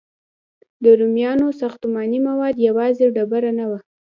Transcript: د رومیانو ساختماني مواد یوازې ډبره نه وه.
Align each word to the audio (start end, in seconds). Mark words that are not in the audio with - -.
د 0.83 0.85
رومیانو 0.99 1.47
ساختماني 1.61 2.19
مواد 2.27 2.55
یوازې 2.67 3.05
ډبره 3.15 3.51
نه 3.59 3.65
وه. 3.69 3.79